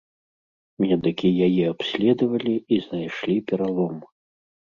Медыкі 0.83 1.29
яе 1.47 1.63
абследавалі 1.73 2.55
і 2.55 2.75
знайшлі 2.87 3.37
пералом. 3.53 3.95